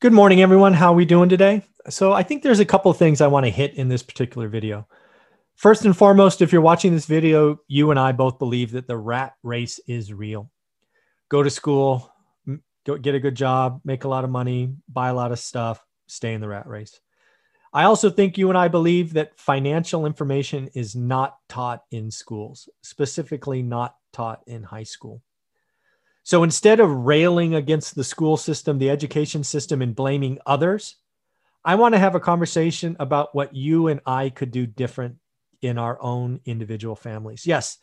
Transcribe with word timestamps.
Good 0.00 0.14
morning, 0.14 0.40
everyone. 0.40 0.72
How 0.72 0.92
are 0.92 0.96
we 0.96 1.04
doing 1.04 1.28
today? 1.28 1.62
So 1.90 2.14
I 2.14 2.22
think 2.22 2.42
there's 2.42 2.58
a 2.58 2.64
couple 2.64 2.90
of 2.90 2.96
things 2.96 3.20
I 3.20 3.26
want 3.26 3.44
to 3.44 3.50
hit 3.50 3.74
in 3.74 3.90
this 3.90 4.02
particular 4.02 4.48
video. 4.48 4.88
First 5.56 5.84
and 5.84 5.94
foremost, 5.94 6.40
if 6.40 6.52
you're 6.52 6.62
watching 6.62 6.94
this 6.94 7.04
video, 7.04 7.60
you 7.68 7.90
and 7.90 8.00
I 8.00 8.12
both 8.12 8.38
believe 8.38 8.70
that 8.70 8.86
the 8.86 8.96
rat 8.96 9.34
race 9.42 9.78
is 9.86 10.10
real. 10.10 10.50
Go 11.28 11.42
to 11.42 11.50
school, 11.50 12.10
go 12.86 12.96
get 12.96 13.14
a 13.14 13.20
good 13.20 13.34
job, 13.34 13.82
make 13.84 14.04
a 14.04 14.08
lot 14.08 14.24
of 14.24 14.30
money, 14.30 14.74
buy 14.88 15.10
a 15.10 15.14
lot 15.14 15.32
of 15.32 15.38
stuff, 15.38 15.84
stay 16.06 16.32
in 16.32 16.40
the 16.40 16.48
rat 16.48 16.66
race. 16.66 16.98
I 17.70 17.84
also 17.84 18.08
think 18.08 18.38
you 18.38 18.48
and 18.48 18.56
I 18.56 18.68
believe 18.68 19.12
that 19.12 19.38
financial 19.38 20.06
information 20.06 20.70
is 20.74 20.96
not 20.96 21.36
taught 21.46 21.82
in 21.90 22.10
schools, 22.10 22.70
specifically 22.80 23.62
not 23.62 23.96
taught 24.14 24.40
in 24.46 24.62
high 24.62 24.84
school. 24.84 25.20
So 26.22 26.42
instead 26.42 26.80
of 26.80 26.90
railing 26.90 27.54
against 27.54 27.94
the 27.94 28.04
school 28.04 28.36
system, 28.36 28.78
the 28.78 28.90
education 28.90 29.42
system, 29.42 29.82
and 29.82 29.94
blaming 29.94 30.38
others, 30.46 30.96
I 31.64 31.74
want 31.74 31.94
to 31.94 31.98
have 31.98 32.14
a 32.14 32.20
conversation 32.20 32.96
about 33.00 33.34
what 33.34 33.54
you 33.54 33.88
and 33.88 34.00
I 34.06 34.30
could 34.30 34.50
do 34.50 34.66
different 34.66 35.16
in 35.62 35.78
our 35.78 36.00
own 36.00 36.40
individual 36.44 36.96
families. 36.96 37.46
Yes, 37.46 37.78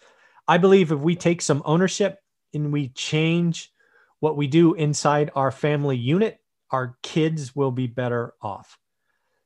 I 0.47 0.57
believe 0.57 0.91
if 0.91 0.99
we 0.99 1.15
take 1.15 1.41
some 1.41 1.61
ownership 1.65 2.19
and 2.53 2.71
we 2.71 2.89
change 2.89 3.71
what 4.19 4.37
we 4.37 4.47
do 4.47 4.73
inside 4.73 5.31
our 5.35 5.51
family 5.51 5.97
unit, 5.97 6.39
our 6.71 6.97
kids 7.03 7.55
will 7.55 7.71
be 7.71 7.87
better 7.87 8.33
off. 8.41 8.77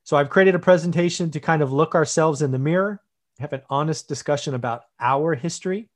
So 0.04 0.16
I've 0.16 0.30
created 0.30 0.54
a 0.54 0.60
presentation 0.60 1.30
to 1.30 1.40
kind 1.40 1.62
of 1.62 1.72
look 1.72 1.94
ourselves 1.94 2.42
in 2.42 2.50
the 2.50 2.58
mirror, 2.58 3.02
have 3.38 3.52
an 3.52 3.62
honest 3.68 4.08
discussion 4.08 4.54
about 4.54 4.84
our 4.98 5.34
history, 5.34 5.90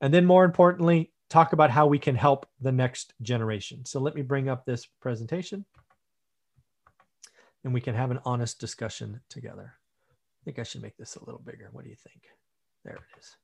and 0.00 0.14
then 0.14 0.24
more 0.24 0.44
importantly, 0.44 1.12
talk 1.28 1.52
about 1.52 1.70
how 1.70 1.86
we 1.86 1.98
can 1.98 2.14
help 2.14 2.48
the 2.60 2.72
next 2.72 3.14
generation. 3.22 3.84
So 3.84 4.00
let 4.00 4.14
me 4.14 4.22
bring 4.22 4.48
up 4.48 4.64
this 4.64 4.86
presentation 4.86 5.64
and 7.64 7.74
we 7.74 7.80
can 7.80 7.94
have 7.94 8.10
an 8.10 8.20
honest 8.24 8.58
discussion 8.58 9.20
together. 9.28 9.74
I 10.10 10.44
think 10.44 10.58
I 10.58 10.62
should 10.62 10.82
make 10.82 10.96
this 10.96 11.16
a 11.16 11.24
little 11.24 11.40
bigger. 11.40 11.68
What 11.72 11.84
do 11.84 11.90
you 11.90 11.96
think? 11.96 12.22
There 12.84 12.94
it 12.94 13.18
is. 13.18 13.36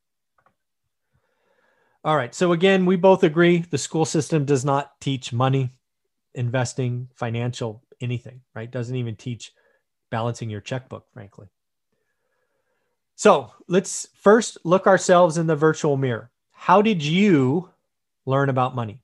All 2.05 2.17
right. 2.17 2.35
So 2.35 2.53
again, 2.53 2.87
we 2.87 2.97
both 2.97 3.23
agree 3.23 3.59
the 3.59 3.79
school 3.79 4.05
system 4.05 4.45
does 4.45 4.65
not 4.65 5.01
teach 5.01 5.33
money, 5.33 5.71
investing, 6.35 7.09
financial, 7.15 7.83
anything, 8.01 8.43
right? 8.55 8.71
Doesn't 8.71 8.97
even 8.97 9.17
teach 9.17 9.53
balancing 10.11 10.51
your 10.51 10.61
checkbook, 10.61 11.07
frankly. 11.13 11.49
So 13.17 13.53
let's 13.69 14.09
first 14.15 14.59
look 14.65 14.87
ourselves 14.87 15.39
in 15.39 15.47
the 15.47 15.57
virtual 15.57 15.97
mirror. 15.97 16.31
How 16.53 16.83
did 16.83 17.03
you 17.03 17.71
learn 18.27 18.49
about 18.49 18.75
money? 18.75 19.01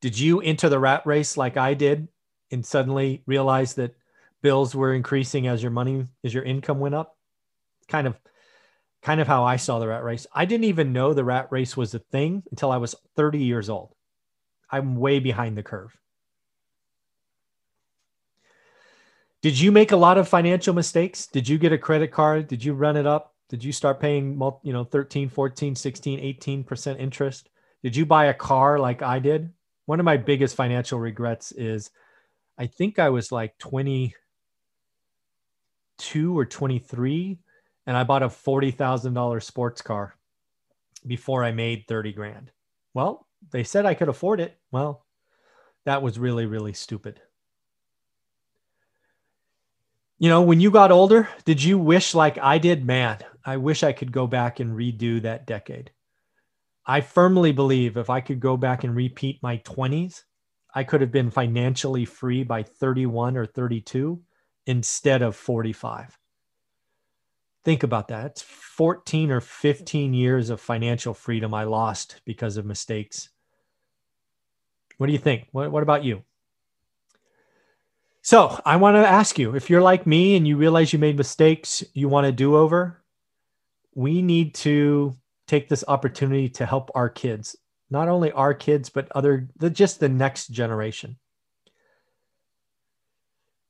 Did 0.00 0.18
you 0.18 0.40
enter 0.40 0.68
the 0.68 0.78
rat 0.78 1.06
race 1.06 1.36
like 1.36 1.56
I 1.56 1.74
did 1.74 2.08
and 2.50 2.66
suddenly 2.66 3.22
realize 3.26 3.74
that 3.74 3.94
bills 4.42 4.74
were 4.74 4.94
increasing 4.94 5.46
as 5.46 5.62
your 5.62 5.70
money 5.70 6.06
as 6.24 6.34
your 6.34 6.42
income 6.42 6.80
went 6.80 6.94
up? 6.94 7.16
Kind 7.88 8.06
of 8.06 8.16
kind 9.02 9.20
of 9.20 9.26
how 9.26 9.44
I 9.44 9.56
saw 9.56 9.78
the 9.78 9.88
rat 9.88 10.04
race. 10.04 10.26
I 10.32 10.44
didn't 10.44 10.64
even 10.64 10.92
know 10.92 11.12
the 11.12 11.24
rat 11.24 11.48
race 11.50 11.76
was 11.76 11.94
a 11.94 11.98
thing 11.98 12.42
until 12.50 12.70
I 12.70 12.76
was 12.76 12.94
30 13.16 13.38
years 13.38 13.68
old. 13.68 13.94
I'm 14.70 14.96
way 14.96 15.18
behind 15.18 15.56
the 15.56 15.62
curve. 15.62 15.96
Did 19.42 19.58
you 19.58 19.72
make 19.72 19.90
a 19.90 19.96
lot 19.96 20.18
of 20.18 20.28
financial 20.28 20.72
mistakes? 20.72 21.26
Did 21.26 21.48
you 21.48 21.58
get 21.58 21.72
a 21.72 21.78
credit 21.78 22.12
card? 22.12 22.46
Did 22.46 22.64
you 22.64 22.74
run 22.74 22.96
it 22.96 23.06
up? 23.06 23.31
Did 23.52 23.62
you 23.62 23.70
start 23.70 24.00
paying, 24.00 24.40
you 24.62 24.72
know, 24.72 24.82
13, 24.82 25.28
14, 25.28 25.74
16, 25.74 26.18
18% 26.40 26.98
interest? 26.98 27.50
Did 27.82 27.94
you 27.94 28.06
buy 28.06 28.24
a 28.24 28.34
car 28.34 28.78
like 28.78 29.02
I 29.02 29.18
did? 29.18 29.52
One 29.84 30.00
of 30.00 30.06
my 30.06 30.16
biggest 30.16 30.56
financial 30.56 30.98
regrets 30.98 31.52
is 31.52 31.90
I 32.56 32.64
think 32.66 32.98
I 32.98 33.10
was 33.10 33.30
like 33.30 33.58
22 33.58 34.14
or 36.38 36.46
23 36.46 37.40
and 37.86 37.94
I 37.94 38.04
bought 38.04 38.22
a 38.22 38.28
$40,000 38.28 39.42
sports 39.42 39.82
car 39.82 40.16
before 41.06 41.44
I 41.44 41.52
made 41.52 41.84
30 41.86 42.12
grand. 42.14 42.50
Well, 42.94 43.26
they 43.50 43.64
said 43.64 43.84
I 43.84 43.92
could 43.92 44.08
afford 44.08 44.40
it. 44.40 44.56
Well, 44.70 45.04
that 45.84 46.00
was 46.00 46.18
really, 46.18 46.46
really 46.46 46.72
stupid. 46.72 47.20
You 50.18 50.30
know, 50.30 50.40
when 50.40 50.62
you 50.62 50.70
got 50.70 50.90
older, 50.90 51.28
did 51.44 51.62
you 51.62 51.76
wish 51.78 52.14
like 52.14 52.38
I 52.38 52.56
did? 52.56 52.86
Man, 52.86 53.18
I 53.44 53.56
wish 53.56 53.82
I 53.82 53.92
could 53.92 54.12
go 54.12 54.26
back 54.26 54.60
and 54.60 54.76
redo 54.76 55.20
that 55.22 55.46
decade. 55.46 55.90
I 56.86 57.00
firmly 57.00 57.52
believe 57.52 57.96
if 57.96 58.10
I 58.10 58.20
could 58.20 58.40
go 58.40 58.56
back 58.56 58.84
and 58.84 58.94
repeat 58.94 59.42
my 59.42 59.58
20s, 59.58 60.22
I 60.74 60.84
could 60.84 61.00
have 61.00 61.12
been 61.12 61.30
financially 61.30 62.04
free 62.04 62.42
by 62.44 62.62
31 62.62 63.36
or 63.36 63.46
32 63.46 64.20
instead 64.66 65.22
of 65.22 65.36
45. 65.36 66.18
Think 67.64 67.82
about 67.82 68.08
that. 68.08 68.26
It's 68.26 68.42
14 68.42 69.30
or 69.30 69.40
15 69.40 70.14
years 70.14 70.50
of 70.50 70.60
financial 70.60 71.14
freedom 71.14 71.54
I 71.54 71.64
lost 71.64 72.20
because 72.24 72.56
of 72.56 72.64
mistakes. 72.64 73.28
What 74.98 75.06
do 75.06 75.12
you 75.12 75.18
think? 75.18 75.46
What, 75.52 75.70
what 75.70 75.82
about 75.82 76.04
you? 76.04 76.22
So 78.22 78.60
I 78.64 78.76
want 78.76 78.96
to 78.96 79.06
ask 79.06 79.38
you 79.38 79.54
if 79.54 79.68
you're 79.68 79.82
like 79.82 80.06
me 80.06 80.36
and 80.36 80.46
you 80.46 80.56
realize 80.56 80.92
you 80.92 80.98
made 80.98 81.16
mistakes, 81.16 81.84
you 81.92 82.08
want 82.08 82.24
to 82.26 82.32
do 82.32 82.56
over, 82.56 83.01
we 83.94 84.22
need 84.22 84.54
to 84.54 85.16
take 85.46 85.68
this 85.68 85.84
opportunity 85.86 86.48
to 86.48 86.66
help 86.66 86.90
our 86.94 87.08
kids, 87.08 87.56
not 87.90 88.08
only 88.08 88.32
our 88.32 88.54
kids, 88.54 88.88
but 88.88 89.10
other, 89.14 89.48
the, 89.56 89.70
just 89.70 90.00
the 90.00 90.08
next 90.08 90.48
generation. 90.48 91.16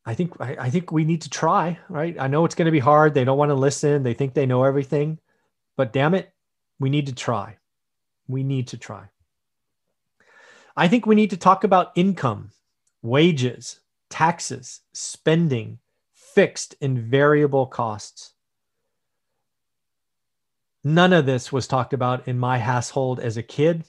I 0.04 0.14
think 0.14 0.32
I, 0.40 0.56
I 0.58 0.70
think 0.70 0.90
we 0.90 1.04
need 1.04 1.22
to 1.22 1.30
try, 1.30 1.78
right? 1.88 2.16
I 2.18 2.26
know 2.26 2.44
it's 2.44 2.56
going 2.56 2.66
to 2.66 2.72
be 2.72 2.80
hard. 2.80 3.14
They 3.14 3.24
don't 3.24 3.38
want 3.38 3.50
to 3.50 3.54
listen. 3.54 4.02
They 4.02 4.14
think 4.14 4.34
they 4.34 4.46
know 4.46 4.64
everything, 4.64 5.18
but 5.76 5.92
damn 5.92 6.14
it, 6.14 6.32
we 6.80 6.90
need 6.90 7.06
to 7.06 7.14
try. 7.14 7.58
We 8.26 8.42
need 8.42 8.68
to 8.68 8.78
try. 8.78 9.10
I 10.76 10.88
think 10.88 11.06
we 11.06 11.14
need 11.14 11.30
to 11.30 11.36
talk 11.36 11.64
about 11.64 11.92
income, 11.94 12.50
wages, 13.02 13.80
taxes, 14.10 14.80
spending, 14.92 15.78
fixed 16.14 16.74
and 16.80 16.98
variable 16.98 17.66
costs. 17.66 18.31
None 20.84 21.12
of 21.12 21.26
this 21.26 21.52
was 21.52 21.66
talked 21.66 21.92
about 21.92 22.26
in 22.26 22.38
my 22.38 22.58
household 22.58 23.20
as 23.20 23.36
a 23.36 23.42
kid. 23.42 23.84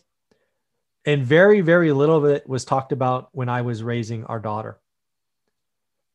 And 1.05 1.25
very, 1.25 1.61
very 1.61 1.91
little 1.91 2.17
of 2.17 2.25
it 2.25 2.47
was 2.47 2.63
talked 2.63 2.91
about 2.91 3.29
when 3.31 3.49
I 3.49 3.61
was 3.61 3.83
raising 3.83 4.23
our 4.25 4.39
daughter. 4.39 4.79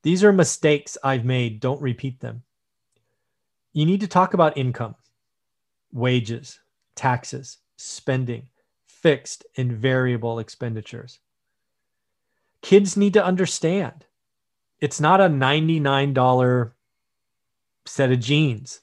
These 0.03 0.25
are 0.25 0.33
mistakes 0.33 0.97
I've 1.03 1.25
made. 1.25 1.61
Don't 1.61 1.83
repeat 1.83 2.21
them. 2.21 2.43
You 3.72 3.84
need 3.84 4.00
to 4.00 4.06
talk 4.06 4.34
about 4.34 4.56
income, 4.56 4.94
wages, 5.93 6.61
taxes, 6.95 7.59
spending, 7.77 8.49
fixed 8.87 9.45
and 9.56 9.72
variable 9.72 10.39
expenditures. 10.39 11.19
Kids 12.62 12.97
need 12.97 13.15
to 13.15 13.25
understand 13.25 14.05
it's 14.81 15.00
not 15.00 15.21
a 15.21 15.25
$99 15.25 16.72
set 17.84 18.12
of 18.12 18.21
jeans. 18.21 18.81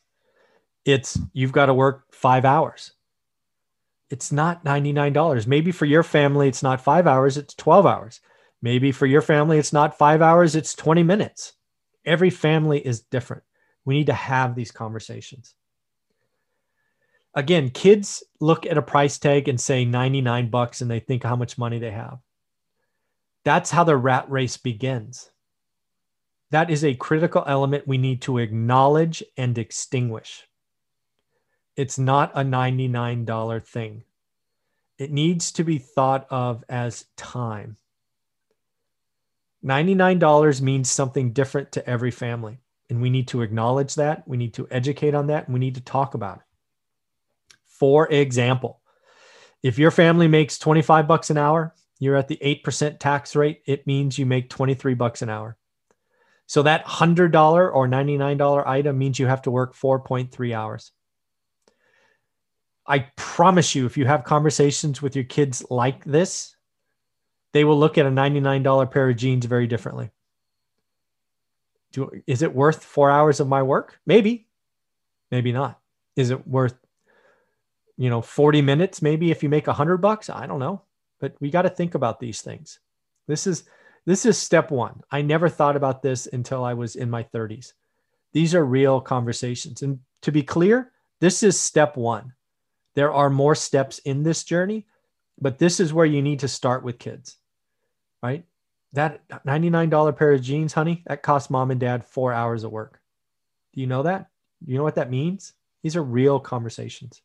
It's 0.86 1.20
you've 1.34 1.52
got 1.52 1.66
to 1.66 1.74
work 1.74 2.14
five 2.14 2.46
hours. 2.46 2.94
It's 4.10 4.32
not 4.32 4.64
$99. 4.64 5.48
Maybe 5.48 5.72
for 5.72 5.86
your 5.86 6.04
family, 6.04 6.48
it's 6.48 6.64
not 6.64 6.80
five 6.80 7.08
hours, 7.08 7.38
it's 7.38 7.56
12 7.56 7.86
hours. 7.86 8.22
Maybe 8.62 8.92
for 8.92 9.08
your 9.08 9.22
family, 9.22 9.58
it's 9.58 9.74
not 9.74 9.98
five 9.98 10.22
hours, 10.22 10.56
it's 10.56 10.76
20 10.76 11.04
minutes. 11.04 11.54
Every 12.06 12.30
family 12.30 12.86
is 12.86 13.02
different. 13.02 13.44
We 13.84 13.96
need 13.96 14.08
to 14.08 14.14
have 14.14 14.56
these 14.56 14.72
conversations. 14.72 15.56
Again, 17.34 17.70
kids 17.72 18.24
look 18.40 18.66
at 18.66 18.78
a 18.78 18.82
price 18.82 19.18
tag 19.18 19.50
and 19.50 19.60
say 19.60 19.86
99 19.86 20.50
bucks 20.50 20.82
and 20.82 20.90
they 20.90 21.00
think 21.00 21.24
how 21.24 21.36
much 21.36 21.58
money 21.58 21.80
they 21.80 21.92
have. 21.92 22.20
That's 23.44 23.72
how 23.72 23.84
the 23.84 23.98
rat 23.98 24.30
race 24.30 24.58
begins. 24.58 25.30
That 26.52 26.70
is 26.70 26.84
a 26.86 26.96
critical 26.96 27.44
element 27.46 27.88
we 27.88 27.98
need 27.98 28.22
to 28.24 28.38
acknowledge 28.38 29.24
and 29.36 29.58
extinguish. 29.58 30.48
It's 31.76 32.00
not 32.00 32.32
a 32.36 32.42
$99 32.42 33.66
thing. 33.66 34.04
It 34.98 35.12
needs 35.12 35.52
to 35.54 35.64
be 35.64 35.78
thought 35.78 36.26
of 36.30 36.64
as 36.70 37.06
time. 37.18 37.78
$99 39.66 40.62
means 40.62 40.90
something 40.90 41.34
different 41.34 41.72
to 41.74 41.90
every 41.90 42.12
family. 42.12 42.60
And 42.90 43.02
we 43.02 43.10
need 43.10 43.28
to 43.30 43.42
acknowledge 43.42 43.96
that. 43.96 44.28
We 44.28 44.38
need 44.38 44.54
to 44.54 44.68
educate 44.70 45.16
on 45.16 45.28
that. 45.28 45.46
And 45.46 45.54
we 45.54 45.60
need 45.60 45.76
to 45.76 45.82
talk 45.82 46.14
about 46.14 46.38
it. 46.38 46.44
For 47.66 48.08
example, 48.12 48.80
if 49.64 49.80
your 49.80 49.92
family 49.92 50.28
makes 50.28 50.60
25 50.60 51.08
bucks 51.08 51.30
an 51.30 51.38
hour, 51.38 51.74
you're 52.00 52.16
at 52.16 52.28
the 52.28 52.38
8% 52.38 53.00
tax 53.00 53.36
rate, 53.36 53.64
it 53.66 53.88
means 53.88 54.20
you 54.20 54.26
make 54.26 54.50
23 54.50 54.94
bucks 54.94 55.22
an 55.22 55.30
hour. 55.30 55.58
So 56.46 56.62
that 56.64 56.86
$100 56.86 57.34
or 57.74 57.88
$99 57.88 58.68
item 58.68 58.98
means 58.98 59.18
you 59.18 59.26
have 59.26 59.42
to 59.44 59.52
work 59.52 59.76
4.3 59.76 60.56
hours. 60.56 60.92
I 62.88 63.00
promise 63.16 63.74
you, 63.74 63.86
if 63.86 63.98
you 63.98 64.06
have 64.06 64.24
conversations 64.24 65.02
with 65.02 65.16
your 65.16 65.26
kids 65.26 65.66
like 65.70 66.04
this, 66.06 66.56
they 67.54 67.64
will 67.64 67.80
look 67.80 67.98
at 67.98 68.06
a 68.06 68.12
$99 68.12 68.92
pair 68.92 69.10
of 69.10 69.16
jeans 69.16 69.46
very 69.46 69.66
differently. 69.66 70.12
Do, 71.94 72.12
is 72.28 72.42
it 72.42 72.54
worth 72.54 72.84
four 72.84 73.10
hours 73.10 73.40
of 73.40 73.48
my 73.48 73.64
work? 73.64 74.00
Maybe, 74.06 74.48
maybe 75.32 75.52
not. 75.52 75.80
Is 76.16 76.30
it 76.30 76.48
worth, 76.48 76.76
you 77.98 78.10
know, 78.10 78.22
40 78.22 78.62
minutes? 78.62 79.02
Maybe 79.02 79.32
if 79.32 79.42
you 79.42 79.50
make 79.50 79.68
a 79.68 79.74
hundred 79.74 79.98
bucks, 79.98 80.30
I 80.30 80.46
don't 80.46 80.60
know, 80.60 80.82
but 81.20 81.36
we 81.40 81.50
got 81.50 81.64
to 81.64 81.70
think 81.70 81.96
about 81.96 82.20
these 82.20 82.42
things. 82.42 82.80
This 83.28 83.48
is, 83.48 83.64
this 84.06 84.26
is 84.26 84.38
step 84.38 84.70
one. 84.70 85.02
I 85.10 85.22
never 85.22 85.50
thought 85.50 85.76
about 85.76 86.02
this 86.02 86.28
until 86.28 86.64
I 86.64 86.74
was 86.74 86.96
in 86.96 87.10
my 87.10 87.24
30s. 87.24 87.74
These 88.34 88.54
are 88.54 88.66
real 88.66 89.00
conversations. 89.00 89.82
And 89.82 90.00
to 90.22 90.32
be 90.32 90.44
clear, 90.44 90.92
this 91.22 91.42
is 91.42 91.58
step 91.58 91.96
one. 91.96 92.34
There 92.96 93.14
are 93.14 93.30
more 93.30 93.56
steps 93.56 94.00
in 94.00 94.24
this 94.24 94.44
journey, 94.44 94.86
but 95.40 95.60
this 95.60 95.80
is 95.80 95.94
where 95.94 96.06
you 96.06 96.22
need 96.22 96.40
to 96.40 96.48
start 96.48 96.84
with 96.84 96.98
kids, 96.98 97.38
right? 98.24 98.46
That 98.94 99.28
$99 99.46 100.18
pair 100.18 100.32
of 100.32 100.42
jeans, 100.42 100.74
honey, 100.74 101.04
that 101.08 101.22
cost 101.22 101.52
mom 101.52 101.72
and 101.72 101.80
dad 101.80 102.06
four 102.06 102.32
hours 102.32 102.64
of 102.64 102.72
work. 102.72 103.02
Do 103.74 103.82
you 103.82 103.88
know 103.88 104.04
that? 104.04 104.30
You 104.66 104.78
know 104.78 104.84
what 104.84 104.96
that 104.96 105.12
means? 105.12 105.54
These 105.84 105.98
are 105.98 106.04
real 106.04 106.40
conversations. 106.40 107.22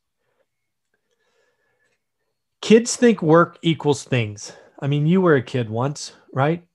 Kids 2.61 2.97
think 2.97 3.23
work 3.23 3.59
equals 3.63 4.05
things. 4.05 4.53
I 4.81 4.87
mean, 4.87 5.07
you 5.07 5.21
were 5.21 5.37
a 5.37 5.43
kid 5.43 5.71
once, 5.71 6.13
right? 6.33 6.67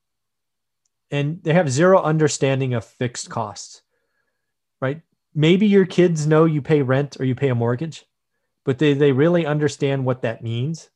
And 1.11 1.43
they 1.43 1.53
have 1.53 1.69
zero 1.69 2.01
understanding 2.01 2.73
of 2.73 2.85
fixed 2.85 3.29
costs, 3.29 3.81
right? 4.81 5.01
Maybe 5.33 5.67
your 5.67 5.85
kids 5.85 6.25
know 6.25 6.45
you 6.45 6.61
pay 6.61 6.81
rent 6.81 7.17
or 7.19 7.25
you 7.25 7.35
pay 7.35 7.49
a 7.49 7.55
mortgage, 7.55 8.05
but 8.65 8.79
do 8.79 8.95
they 8.95 9.11
really 9.11 9.45
understand 9.45 10.03
what 10.03 10.23
that 10.23 10.43
means? 10.43 10.89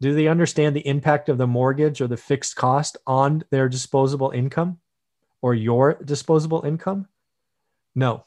Do 0.00 0.14
they 0.14 0.28
understand 0.28 0.76
the 0.76 0.86
impact 0.86 1.28
of 1.28 1.38
the 1.38 1.46
mortgage 1.46 2.00
or 2.00 2.06
the 2.06 2.16
fixed 2.16 2.56
cost 2.56 2.96
on 3.06 3.42
their 3.50 3.68
disposable 3.68 4.30
income 4.30 4.78
or 5.42 5.54
your 5.54 5.94
disposable 6.04 6.62
income? 6.64 7.08
No. 7.94 8.24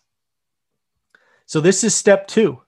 So, 1.46 1.62
this 1.62 1.84
is 1.84 1.96
step 1.96 2.28
two, 2.28 2.62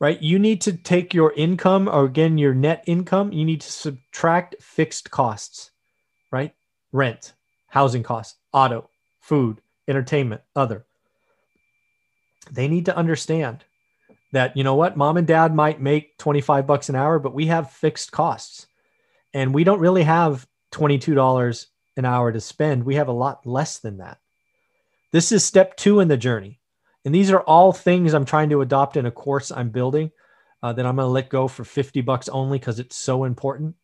right? 0.00 0.20
You 0.20 0.38
need 0.38 0.60
to 0.62 0.72
take 0.72 1.14
your 1.14 1.32
income 1.32 1.88
or 1.88 2.04
again, 2.04 2.38
your 2.38 2.54
net 2.54 2.84
income, 2.86 3.32
you 3.32 3.44
need 3.44 3.60
to 3.62 3.72
subtract 3.72 4.56
fixed 4.60 5.10
costs, 5.10 5.70
right? 6.32 6.54
Rent, 6.92 7.34
housing 7.68 8.02
costs, 8.02 8.36
auto, 8.52 8.90
food, 9.20 9.60
entertainment, 9.86 10.42
other. 10.54 10.86
They 12.50 12.68
need 12.68 12.86
to 12.86 12.96
understand 12.96 13.64
that 14.36 14.56
you 14.56 14.62
know 14.62 14.74
what 14.74 14.96
mom 14.96 15.16
and 15.16 15.26
dad 15.26 15.54
might 15.54 15.80
make 15.80 16.18
25 16.18 16.66
bucks 16.66 16.88
an 16.90 16.94
hour 16.94 17.18
but 17.18 17.34
we 17.34 17.46
have 17.46 17.70
fixed 17.70 18.12
costs. 18.12 18.66
And 19.32 19.54
we 19.54 19.64
don't 19.64 19.80
really 19.80 20.02
have 20.02 20.46
$22 20.72 21.66
an 21.96 22.04
hour 22.04 22.32
to 22.32 22.40
spend. 22.40 22.84
We 22.84 22.94
have 22.94 23.08
a 23.08 23.12
lot 23.12 23.46
less 23.46 23.78
than 23.78 23.98
that. 23.98 24.18
This 25.12 25.32
is 25.32 25.44
step 25.44 25.76
two 25.76 26.00
in 26.00 26.08
the 26.08 26.16
journey. 26.16 26.60
And 27.04 27.14
these 27.14 27.30
are 27.30 27.40
all 27.40 27.72
things 27.72 28.12
i'm 28.12 28.24
trying 28.24 28.50
to 28.50 28.60
adopt 28.60 28.96
in 28.96 29.06
a 29.06 29.10
course 29.10 29.50
i'm 29.50 29.70
building 29.70 30.10
uh, 30.62 30.72
that 30.74 30.84
i'm 30.84 30.96
going 30.96 31.06
to 31.06 31.10
let 31.10 31.30
go 31.30 31.48
for 31.48 31.64
50 31.64 32.02
bucks 32.02 32.28
only 32.28 32.58
because 32.58 32.78
it's 32.78 32.96
so 32.96 33.24
important. 33.24 33.74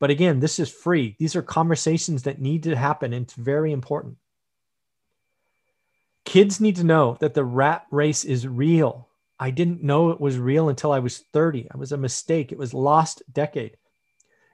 But 0.00 0.10
again 0.10 0.40
this 0.40 0.58
is 0.58 0.70
free. 0.70 1.14
These 1.20 1.36
are 1.36 1.42
conversations 1.42 2.24
that 2.24 2.40
need 2.40 2.64
to 2.64 2.74
happen 2.74 3.12
and 3.12 3.24
it's 3.24 3.34
very 3.34 3.72
important. 3.72 4.16
Kids 6.24 6.60
need 6.60 6.76
to 6.76 6.84
know 6.84 7.16
that 7.20 7.34
the 7.34 7.44
rat 7.44 7.86
race 7.90 8.24
is 8.24 8.48
real 8.48 9.09
I 9.42 9.50
didn't 9.50 9.82
know 9.82 10.10
it 10.10 10.20
was 10.20 10.38
real 10.38 10.68
until 10.68 10.92
I 10.92 10.98
was 10.98 11.24
30. 11.32 11.60
It 11.60 11.76
was 11.78 11.92
a 11.92 11.96
mistake. 11.96 12.52
It 12.52 12.58
was 12.58 12.74
lost 12.74 13.22
decade. 13.32 13.78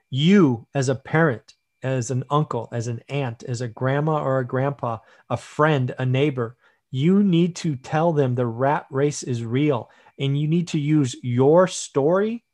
You, 0.09 0.65
as 0.73 0.87
a 0.87 0.95
parent, 0.95 1.55
as 1.83 2.09
an 2.09 2.23
uncle, 2.29 2.69
as 2.71 2.87
an 2.87 3.01
aunt, 3.09 3.43
as 3.43 3.59
a 3.59 3.67
grandma 3.67 4.23
or 4.23 4.39
a 4.39 4.47
grandpa, 4.47 4.99
a 5.29 5.35
friend, 5.35 5.93
a 5.99 6.05
neighbor, 6.05 6.55
you 6.89 7.21
need 7.21 7.57
to 7.57 7.75
tell 7.75 8.13
them 8.13 8.33
the 8.33 8.47
rat 8.47 8.87
race 8.89 9.23
is 9.23 9.43
real. 9.43 9.89
And 10.17 10.39
you 10.39 10.47
need 10.47 10.69
to 10.69 10.79
use 10.79 11.17
your 11.21 11.67
story, 11.67 12.45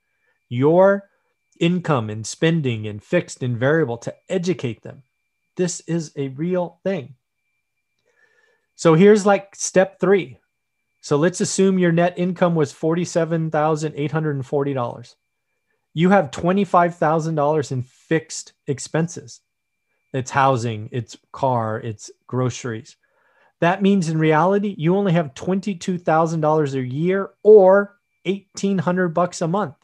your 0.49 1.07
income 1.59 2.09
and 2.09 2.25
spending 2.25 2.87
and 2.87 3.01
fixed 3.01 3.43
and 3.43 3.59
variable 3.59 3.97
to 3.99 4.15
educate 4.27 4.81
them. 4.81 5.03
This 5.55 5.81
is 5.81 6.11
a 6.17 6.29
real 6.29 6.79
thing. 6.83 7.13
So 8.75 8.95
here's 8.95 9.23
like 9.23 9.55
step 9.55 9.99
three 9.99 10.39
so 11.03 11.17
let's 11.17 11.41
assume 11.41 11.77
your 11.77 11.91
net 11.91 12.13
income 12.15 12.55
was 12.55 12.71
$47,840. 12.71 15.15
You 15.93 16.09
have 16.11 16.31
$25,000 16.31 17.71
in 17.73 17.83
fixed 17.83 18.53
expenses. 18.67 19.41
It's 20.13 20.31
housing, 20.31 20.87
it's 20.93 21.17
car, 21.33 21.81
it's 21.81 22.09
groceries. 22.25 22.95
That 23.59 23.81
means 23.81 24.07
in 24.07 24.17
reality, 24.17 24.75
you 24.77 24.95
only 24.95 25.11
have 25.11 25.33
$22,000 25.33 26.73
a 26.73 26.87
year 26.87 27.31
or 27.43 27.97
1800 28.23 29.09
bucks 29.09 29.41
a 29.41 29.47
month. 29.49 29.75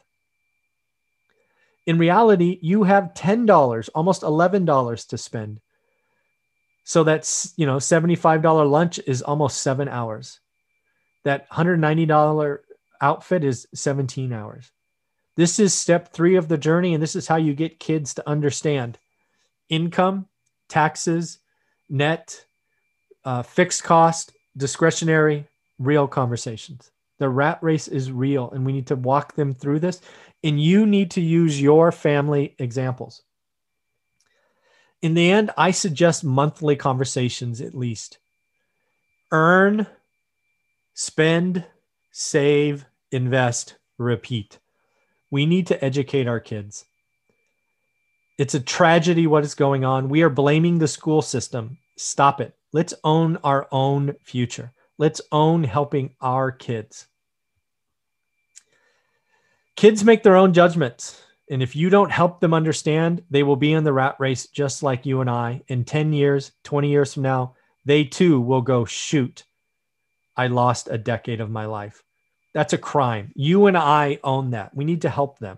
In 1.86 1.98
reality, 1.98 2.60
you 2.62 2.84
have 2.84 3.14
$10, 3.14 3.90
almost 3.94 4.22
$11 4.22 5.08
to 5.10 5.18
spend. 5.18 5.60
So 6.86 7.04
that's, 7.04 7.54
you 7.58 7.66
know, 7.66 7.76
$75 7.76 8.72
lunch 8.72 9.02
is 9.06 9.22
almost 9.22 9.62
7 9.62 9.90
hours 9.90 10.40
that 11.24 11.50
$190 11.50 12.60
outfit 13.02 13.44
is 13.44 13.68
17 13.74 14.34
hours. 14.34 14.72
This 15.36 15.60
is 15.60 15.74
step 15.74 16.12
three 16.12 16.36
of 16.36 16.48
the 16.48 16.58
journey, 16.58 16.94
and 16.94 17.02
this 17.02 17.16
is 17.16 17.28
how 17.28 17.38
you 17.38 17.54
get 17.54 17.80
kids 17.80 18.14
to 18.16 18.30
understand 18.30 18.98
income, 19.70 20.28
taxes, 20.68 21.40
net, 21.90 22.46
uh, 23.24 23.44
fixed 23.44 23.84
cost, 23.84 24.34
discretionary, 24.58 25.48
real 25.78 26.08
conversations. 26.08 26.92
The 27.20 27.30
rat 27.30 27.60
race 27.62 27.88
is 27.88 28.12
real, 28.12 28.50
and 28.52 28.66
we 28.66 28.74
need 28.74 28.88
to 28.88 28.96
walk 28.96 29.36
them 29.36 29.54
through 29.54 29.80
this. 29.80 30.02
And 30.44 30.62
you 30.62 30.86
need 30.86 31.12
to 31.12 31.22
use 31.22 31.62
your 31.62 31.92
family 31.92 32.56
examples. 32.60 33.24
In 35.02 35.14
the 35.14 35.32
end, 35.32 35.52
I 35.58 35.72
suggest 35.72 36.24
monthly 36.24 36.76
conversations 36.76 37.62
at 37.62 37.74
least. 37.74 38.20
Earn 39.32 39.88
spend, 41.00 41.64
save, 42.12 42.86
invest, 43.14 43.76
repeat. 43.98 44.60
We 45.32 45.46
need 45.46 45.66
to 45.68 45.82
educate 45.82 46.28
our 46.28 46.42
kids. 46.42 46.84
It's 48.38 48.54
a 48.54 48.60
tragedy 48.60 49.26
what 49.26 49.46
is 49.46 49.56
going 49.56 49.86
on. 49.86 50.10
We 50.10 50.24
are 50.24 50.30
blaming 50.30 50.78
the 50.78 50.90
school 50.90 51.22
system. 51.22 51.78
Stop 51.98 52.42
it. 52.42 52.54
Let's 52.74 52.94
own 53.06 53.38
our 53.46 53.66
own 53.72 54.14
future. 54.26 54.74
Let's 54.98 55.22
own 55.32 55.64
helping 55.64 56.16
our 56.20 56.52
kids. 56.52 57.08
Kids 59.78 60.04
make 60.04 60.22
their 60.22 60.36
own 60.36 60.52
judgments. 60.52 61.24
And 61.50 61.64
if 61.64 61.78
you 61.78 61.90
don't 61.90 62.12
help 62.12 62.42
them 62.42 62.54
understand, 62.54 63.24
they 63.30 63.44
will 63.44 63.56
be 63.56 63.72
in 63.72 63.86
the 63.86 63.94
rat 63.94 64.18
race 64.20 64.48
just 64.48 64.84
like 64.84 65.06
you 65.06 65.22
and 65.22 65.30
I. 65.30 65.62
In 65.70 65.86
10 65.86 66.12
years, 66.12 66.52
20 66.66 66.90
years 66.90 67.14
from 67.14 67.24
now, 67.24 67.56
they 67.86 68.04
too 68.04 68.42
will 68.42 68.62
go, 68.62 68.84
shoot, 68.84 69.46
I 70.40 70.48
lost 70.48 70.88
a 70.90 70.98
decade 70.98 71.42
of 71.42 71.52
my 71.52 71.66
life. 71.66 72.02
That's 72.54 72.72
a 72.72 72.78
crime. 72.78 73.34
You 73.36 73.66
and 73.66 73.78
I 73.78 74.20
own 74.24 74.52
that. 74.52 74.74
We 74.74 74.86
need 74.86 75.02
to 75.02 75.10
help 75.10 75.38
them. 75.40 75.58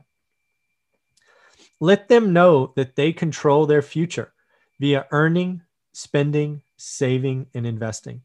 Let 1.80 2.10
them 2.10 2.34
know 2.34 2.74
that 2.76 2.96
they 2.96 3.14
control 3.14 3.68
their 3.68 3.84
future 3.84 4.34
via 4.80 5.06
earning, 5.12 5.62
spending, 5.94 6.64
saving, 6.78 7.46
and 7.54 7.68
investing. 7.68 8.24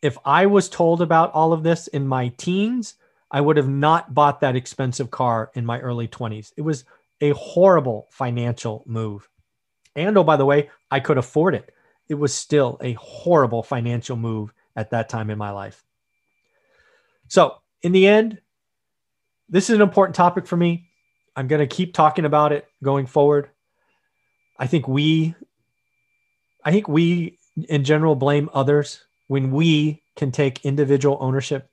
If 0.00 0.16
I 0.24 0.46
was 0.46 0.70
told 0.70 1.02
about 1.02 1.30
all 1.32 1.52
of 1.52 1.62
this 1.62 1.88
in 1.88 2.08
my 2.08 2.28
teens, 2.38 2.94
I 3.30 3.42
would 3.42 3.58
have 3.58 3.68
not 3.68 4.14
bought 4.14 4.40
that 4.40 4.56
expensive 4.56 5.10
car 5.10 5.50
in 5.52 5.66
my 5.66 5.78
early 5.78 6.08
20s. 6.08 6.54
It 6.56 6.62
was 6.62 6.86
a 7.20 7.32
horrible 7.32 8.06
financial 8.08 8.82
move. 8.86 9.28
And 9.94 10.16
oh, 10.16 10.24
by 10.24 10.38
the 10.38 10.46
way, 10.46 10.70
I 10.90 11.00
could 11.00 11.18
afford 11.18 11.54
it. 11.54 11.70
It 12.08 12.14
was 12.14 12.32
still 12.32 12.78
a 12.80 12.94
horrible 12.94 13.62
financial 13.62 14.16
move 14.16 14.54
at 14.74 14.88
that 14.92 15.10
time 15.10 15.28
in 15.28 15.36
my 15.36 15.50
life. 15.50 15.84
So, 17.28 17.56
in 17.82 17.92
the 17.92 18.08
end, 18.08 18.40
this 19.48 19.70
is 19.70 19.76
an 19.76 19.82
important 19.82 20.16
topic 20.16 20.46
for 20.46 20.56
me. 20.56 20.88
I'm 21.36 21.46
going 21.46 21.60
to 21.60 21.66
keep 21.66 21.94
talking 21.94 22.24
about 22.24 22.52
it 22.52 22.66
going 22.82 23.06
forward. 23.06 23.50
I 24.58 24.66
think 24.66 24.88
we, 24.88 25.34
I 26.64 26.72
think 26.72 26.88
we 26.88 27.38
in 27.68 27.84
general 27.84 28.16
blame 28.16 28.50
others 28.52 29.04
when 29.28 29.52
we 29.52 30.02
can 30.16 30.32
take 30.32 30.64
individual 30.64 31.16
ownership. 31.20 31.70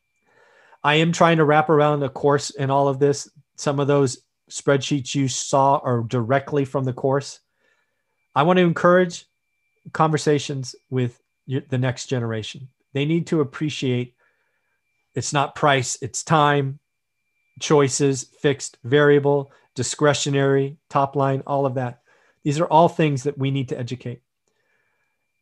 I 0.84 0.96
am 0.96 1.12
trying 1.12 1.38
to 1.38 1.46
wrap 1.46 1.70
around 1.70 2.00
the 2.00 2.10
course 2.10 2.52
in 2.52 2.70
all 2.70 2.88
of 2.88 3.00
this. 3.00 3.28
Some 3.56 3.80
of 3.80 3.88
those 3.88 4.20
spreadsheets 4.50 5.16
you 5.16 5.28
saw 5.28 5.78
are 5.78 6.02
directly 6.02 6.66
from 6.66 6.84
the 6.84 6.94
course. 6.94 7.40
I 8.36 8.44
want 8.44 8.58
to 8.58 8.64
encourage 8.64 9.26
conversations 9.94 10.76
with 10.90 11.20
the 11.48 11.78
next 11.78 12.08
generation. 12.08 12.68
They 12.94 13.06
need 13.06 13.28
to 13.28 13.42
appreciate 13.42 14.15
it's 15.16 15.34
not 15.34 15.56
price, 15.56 15.98
it's 16.02 16.24
time, 16.24 16.80
choices, 17.60 18.24
fixed, 18.42 18.78
variable, 18.84 19.52
discretionary, 19.76 20.78
top 20.90 21.16
line, 21.16 21.42
all 21.48 21.66
of 21.66 21.76
that. 21.76 22.02
These 22.44 22.60
are 22.60 22.68
all 22.68 22.90
things 22.90 23.24
that 23.24 23.38
we 23.38 23.50
need 23.50 23.70
to 23.70 23.80
educate. 23.80 24.22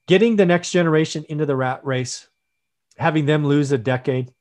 Getting 0.08 0.36
the 0.36 0.46
next 0.46 0.72
generation 0.72 1.26
into 1.30 1.46
the 1.46 1.56
rat 1.56 1.86
race, 1.86 2.28
having 2.98 3.26
them 3.26 3.46
lose 3.46 3.72
a 3.72 3.78
decade, 3.78 4.34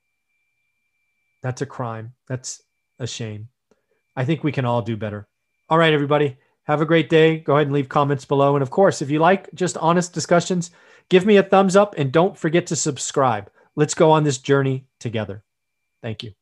that's 1.42 1.62
a 1.62 1.66
crime. 1.66 2.14
That's 2.28 2.62
a 2.98 3.06
shame. 3.06 3.48
I 4.14 4.24
think 4.24 4.44
we 4.44 4.52
can 4.52 4.64
all 4.64 4.82
do 4.82 4.96
better. 4.96 5.26
All 5.68 5.78
right, 5.78 5.92
everybody. 5.92 6.38
Have 6.64 6.80
a 6.80 6.86
great 6.86 7.10
day. 7.10 7.38
Go 7.38 7.56
ahead 7.56 7.66
and 7.66 7.74
leave 7.74 7.88
comments 7.88 8.24
below. 8.24 8.54
And 8.54 8.62
of 8.62 8.70
course, 8.70 9.02
if 9.02 9.10
you 9.10 9.18
like 9.18 9.52
just 9.54 9.76
honest 9.78 10.12
discussions, 10.12 10.70
give 11.08 11.26
me 11.26 11.36
a 11.36 11.42
thumbs 11.42 11.74
up 11.74 11.96
and 11.98 12.12
don't 12.12 12.38
forget 12.38 12.66
to 12.68 12.76
subscribe. 12.76 13.50
Let's 13.76 13.94
go 13.94 14.10
on 14.10 14.24
this 14.24 14.38
journey 14.38 14.86
together. 15.00 15.44
Thank 16.02 16.22
you. 16.22 16.32